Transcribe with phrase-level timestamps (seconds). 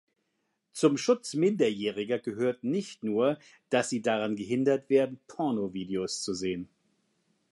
[0.71, 3.37] Zum Schutz Minderjähriger gehört nicht nur,
[3.69, 6.67] dass sie daran gehindert werden, Pornovideos zu sehen.